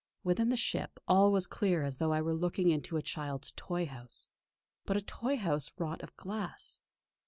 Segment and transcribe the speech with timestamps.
[0.23, 3.85] Within the ship, all was clear as though I were looking into a child's toy
[3.85, 4.29] house;
[4.83, 6.81] but a toy house wrought of glass.